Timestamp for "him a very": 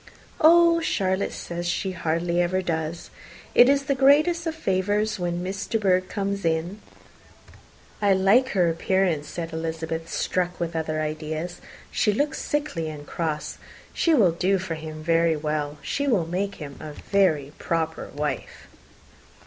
16.55-17.51